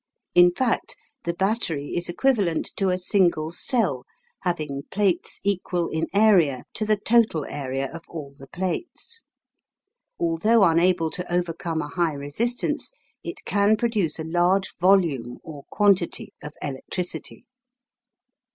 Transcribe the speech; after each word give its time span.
In 0.33 0.51
fact, 0.51 0.95
the 1.25 1.33
battery 1.35 1.89
is 1.95 2.09
equivalent 2.09 2.71
to 2.77 2.89
a 2.89 2.97
single 2.97 3.51
cell 3.51 4.03
having 4.39 4.81
plates 4.89 5.39
equal 5.43 5.89
in 5.89 6.07
area 6.11 6.63
to 6.73 6.87
the 6.87 6.97
total 6.97 7.45
area 7.45 7.85
of 7.93 8.01
all 8.09 8.33
the 8.39 8.47
plates. 8.47 9.23
Although 10.19 10.63
unable 10.63 11.11
to 11.11 11.31
overcome 11.31 11.83
a 11.83 11.87
high 11.87 12.13
resistance, 12.13 12.91
it 13.23 13.45
can 13.45 13.77
produce 13.77 14.17
a 14.17 14.23
large 14.23 14.73
volume 14.79 15.37
or 15.43 15.65
quantity 15.69 16.33
of 16.41 16.53
electricity. 16.63 17.45